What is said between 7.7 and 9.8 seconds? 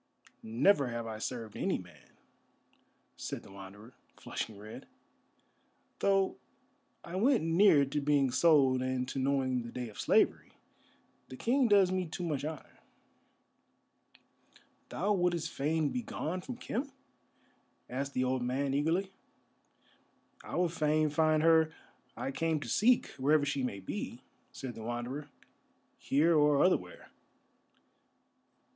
to being sold and to knowing the